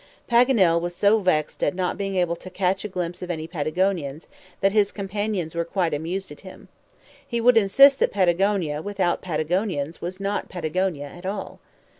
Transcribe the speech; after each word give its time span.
Paganel 0.27 0.81
was 0.81 0.95
so 0.95 1.19
vexed 1.19 1.63
at 1.63 1.75
not 1.75 1.95
being 1.95 2.15
able 2.15 2.35
to 2.35 2.49
catch 2.49 2.83
a 2.83 2.87
glimpse 2.87 3.21
of 3.21 3.29
any 3.29 3.45
Patagonians, 3.45 4.27
that 4.59 4.71
his 4.71 4.91
companions 4.91 5.53
were 5.53 5.63
quite 5.63 5.93
amused 5.93 6.31
at 6.31 6.39
him. 6.39 6.69
He 7.27 7.39
would 7.39 7.55
insist 7.55 7.99
that 7.99 8.11
Patagonia 8.11 8.81
without 8.81 9.21
Patagonians 9.21 10.01
was 10.01 10.19
not 10.19 10.49
Patagonia 10.49 11.05
at 11.05 11.27
all. 11.27 11.59